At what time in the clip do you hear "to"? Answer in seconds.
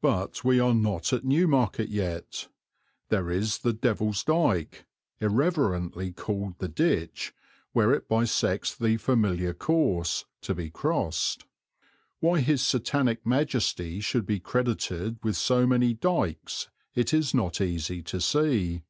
10.40-10.52, 18.02-18.20